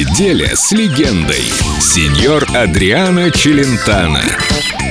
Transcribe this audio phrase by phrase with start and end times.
[0.00, 1.52] Неделя с легендой.
[1.78, 4.22] Сеньор Адриано Челентано.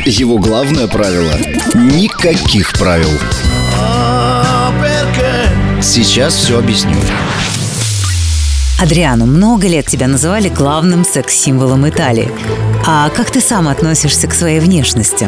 [0.06, 1.34] Его главное правило–
[1.74, 3.10] никаких правил.
[5.82, 6.96] Сейчас все объясню.
[8.80, 12.30] Адриану, много лет тебя называли главным секс-символом Италии.
[12.86, 15.28] А как ты сам относишься к своей внешности?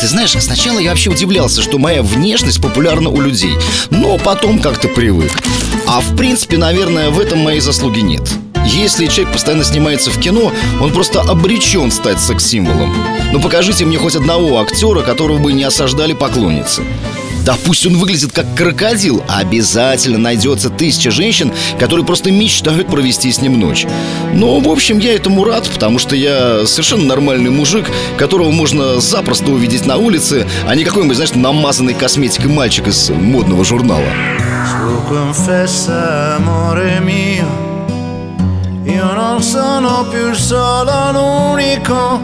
[0.00, 3.54] Ты знаешь, сначала я вообще удивлялся, что моя внешность популярна у людей
[3.90, 5.30] Но потом как-то привык
[5.86, 10.52] А в принципе, наверное, в этом моей заслуги нет если человек постоянно снимается в кино,
[10.80, 12.94] он просто обречен стать секс-символом.
[13.32, 16.82] Но покажите мне хоть одного актера, которого бы не осаждали поклонницы.
[17.44, 23.32] Да пусть он выглядит как крокодил, а обязательно найдется тысяча женщин, которые просто мечтают провести
[23.32, 23.84] с ним ночь.
[24.32, 29.50] Но, в общем, я этому рад, потому что я совершенно нормальный мужик, которого можно запросто
[29.50, 34.06] увидеть на улице, а не какой-нибудь, знаешь, намазанный косметикой мальчик из модного журнала.
[38.84, 42.20] Io non sono più il solo l'unico,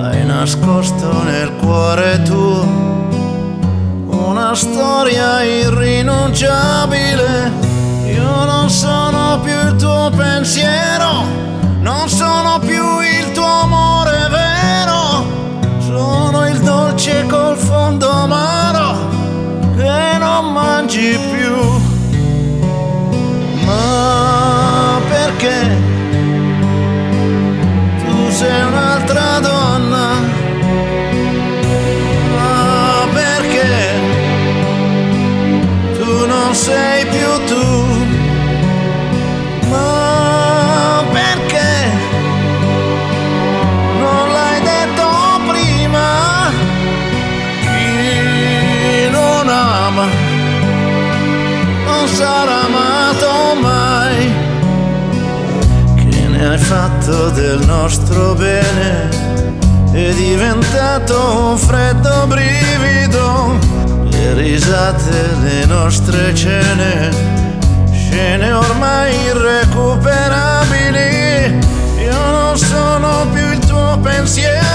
[0.00, 2.64] hai nascosto nel cuore tuo
[4.06, 7.50] una storia irrinunciabile.
[8.06, 10.85] Io non sono più il tuo pensiero,
[56.66, 59.08] fatto del nostro bene
[59.92, 63.56] è diventato un freddo brivido
[64.10, 67.10] le risate le nostre cene
[67.92, 71.56] scene ormai irrecuperabili.
[72.02, 74.65] Io non sono più il tuo pensiero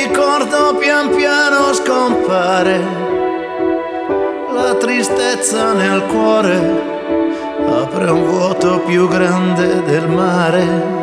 [0.00, 2.80] ricordo pian piano scompare.
[4.54, 6.56] La tristezza nel cuore
[7.66, 11.01] apre un vuoto più grande del mare.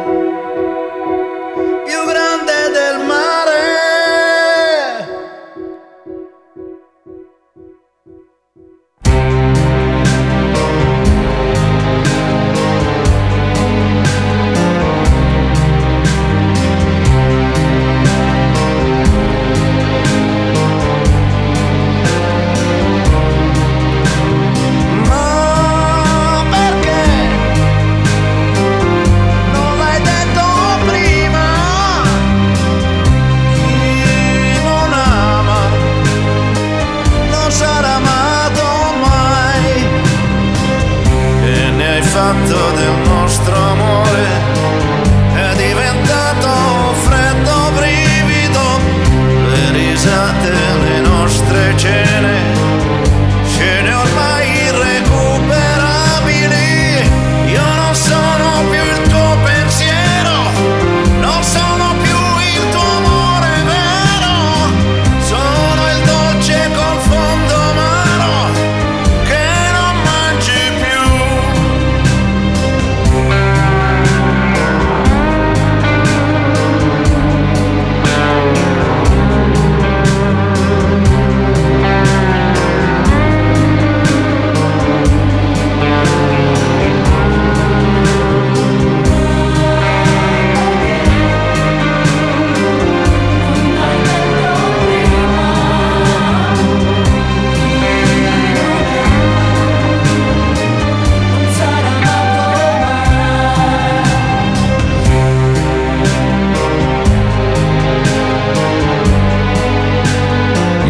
[42.30, 44.28] fatto del nostro amore
[45.34, 48.62] è diventato un freddo brivido,
[49.50, 52.19] le risate, le nostre cene.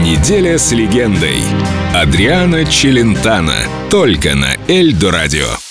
[0.09, 1.38] Неделя с легендой.
[1.94, 3.53] Адриана Челентано.
[3.91, 5.69] Только на Эльдо радио.